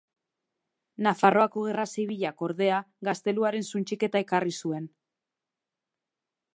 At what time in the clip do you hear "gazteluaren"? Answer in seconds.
3.11-3.69